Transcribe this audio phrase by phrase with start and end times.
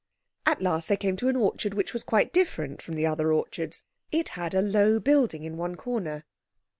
[0.47, 3.83] At last they came to an orchard which was quite different from the other orchards.
[4.11, 6.25] It had a low building in one corner.